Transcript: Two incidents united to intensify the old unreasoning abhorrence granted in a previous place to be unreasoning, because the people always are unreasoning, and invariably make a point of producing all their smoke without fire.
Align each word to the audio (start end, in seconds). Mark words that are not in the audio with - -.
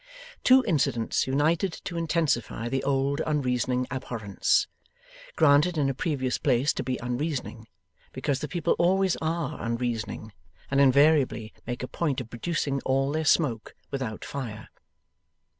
Two 0.43 0.63
incidents 0.65 1.27
united 1.27 1.71
to 1.83 1.95
intensify 1.95 2.67
the 2.69 2.83
old 2.83 3.21
unreasoning 3.23 3.85
abhorrence 3.91 4.65
granted 5.35 5.77
in 5.77 5.91
a 5.91 5.93
previous 5.93 6.39
place 6.39 6.73
to 6.73 6.81
be 6.81 6.97
unreasoning, 7.03 7.67
because 8.11 8.39
the 8.39 8.47
people 8.47 8.73
always 8.79 9.15
are 9.17 9.61
unreasoning, 9.61 10.33
and 10.71 10.81
invariably 10.81 11.53
make 11.67 11.83
a 11.83 11.87
point 11.87 12.19
of 12.19 12.31
producing 12.31 12.81
all 12.83 13.11
their 13.11 13.23
smoke 13.25 13.75
without 13.91 14.25
fire. 14.25 14.69